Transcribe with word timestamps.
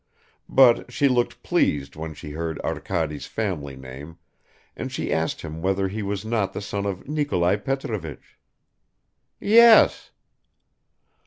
But 0.49 0.91
she 0.91 1.07
looked 1.07 1.43
pleased 1.43 1.95
when 1.95 2.15
she 2.15 2.31
heard 2.31 2.59
Arkady's 2.63 3.27
family 3.27 3.75
name, 3.75 4.17
and 4.75 4.91
she 4.91 5.13
asked 5.13 5.41
him 5.41 5.61
whether 5.61 5.87
he 5.89 6.01
was 6.01 6.25
not 6.25 6.53
the 6.53 6.59
son 6.61 6.87
of 6.87 7.07
Nikolai 7.07 7.57
Petrovich. 7.57 8.39
"Yes!" 9.39 10.09